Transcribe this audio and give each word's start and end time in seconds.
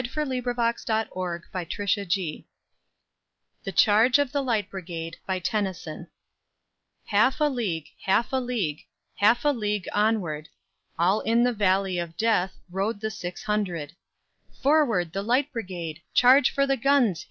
[Illustration: 0.03 0.45
AT 0.89 1.13
THE 1.13 1.21
END 1.21 1.43
OF 1.45 2.09
THE 2.09 2.09
MEAL] 2.19 2.43
THE 3.65 3.71
CHARGE 3.71 4.17
OF 4.17 4.31
THE 4.31 4.41
LIGHT 4.41 4.67
BRIGADE 4.71 5.17
Half 7.05 7.39
a 7.39 7.43
league, 7.47 7.85
half 8.05 8.31
a 8.33 8.37
league, 8.41 8.79
Half 9.17 9.45
a 9.45 9.49
league 9.49 9.87
onward, 9.93 10.49
All 10.97 11.19
in 11.21 11.43
the 11.43 11.53
valley 11.53 11.99
of 11.99 12.17
Death 12.17 12.55
Rode 12.71 12.99
the 12.99 13.11
six 13.11 13.43
hundred. 13.43 13.95
"Forward, 14.63 15.13
the 15.13 15.21
Light 15.21 15.53
Brigade! 15.53 16.01
Charge 16.15 16.49
for 16.49 16.65
the 16.65 16.77
guns!" 16.77 17.19